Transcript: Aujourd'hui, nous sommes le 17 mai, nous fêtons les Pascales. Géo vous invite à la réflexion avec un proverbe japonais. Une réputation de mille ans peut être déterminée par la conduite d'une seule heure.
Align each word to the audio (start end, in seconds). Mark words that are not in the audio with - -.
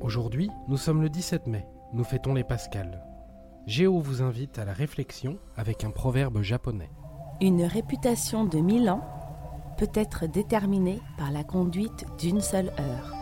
Aujourd'hui, 0.00 0.50
nous 0.66 0.78
sommes 0.78 1.02
le 1.02 1.10
17 1.10 1.46
mai, 1.46 1.66
nous 1.92 2.04
fêtons 2.04 2.32
les 2.32 2.42
Pascales. 2.42 3.04
Géo 3.66 4.00
vous 4.00 4.22
invite 4.22 4.58
à 4.58 4.64
la 4.64 4.72
réflexion 4.72 5.38
avec 5.56 5.84
un 5.84 5.90
proverbe 5.90 6.40
japonais. 6.40 6.90
Une 7.42 7.64
réputation 7.64 8.44
de 8.44 8.58
mille 8.58 8.88
ans 8.88 9.04
peut 9.76 9.90
être 9.94 10.26
déterminée 10.26 11.00
par 11.18 11.30
la 11.30 11.44
conduite 11.44 12.06
d'une 12.18 12.40
seule 12.40 12.72
heure. 12.80 13.19